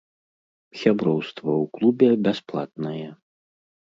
Сяброўства 0.83 1.43
ў 1.63 1.65
клубе 1.77 2.09
бясплатнае. 2.27 3.05